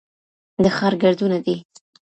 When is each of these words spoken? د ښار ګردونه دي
د 0.63 0.65
ښار 0.77 0.93
ګردونه 1.03 1.37
دي 1.45 1.55